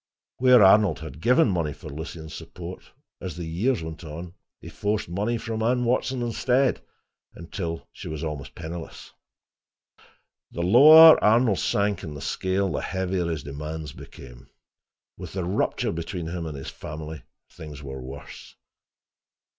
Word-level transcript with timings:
Where 0.37 0.63
Arnold 0.63 0.97
had 1.01 1.21
given 1.21 1.47
money 1.47 1.73
for 1.73 1.87
Lucien's 1.87 2.33
support, 2.33 2.85
as 3.21 3.37
the 3.37 3.45
years 3.45 3.83
went 3.83 4.03
on 4.03 4.33
he 4.59 4.67
forced 4.67 5.07
money 5.07 5.37
from 5.37 5.61
Anne 5.61 5.85
Watson 5.85 6.23
instead 6.23 6.81
until 7.35 7.87
she 7.93 8.07
was 8.07 8.23
always 8.23 8.49
penniless. 8.49 9.11
The 10.49 10.63
lower 10.63 11.23
Arnold 11.23 11.59
sank 11.59 12.01
in 12.03 12.15
the 12.15 12.19
scale, 12.21 12.71
the 12.71 12.81
heavier 12.81 13.27
his 13.27 13.43
demands 13.43 13.93
became. 13.93 14.49
With 15.17 15.33
the 15.33 15.43
rupture 15.43 15.91
between 15.91 16.25
him 16.29 16.47
and 16.47 16.57
his 16.57 16.71
family, 16.71 17.21
things 17.51 17.83
were 17.83 18.01
worse. 18.01 18.55